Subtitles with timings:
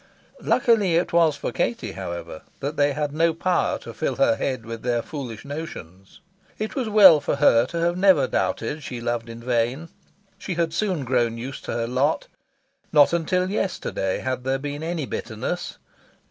[0.41, 4.65] Luckily it was for Katie, however, that they had no power to fill her head
[4.65, 6.21] with their foolish notions.
[6.57, 9.89] It was well for her to have never doubted she loved in vain.
[10.39, 12.25] She had soon grown used to her lot.
[12.91, 15.77] Not until yesterday had there been any bitterness.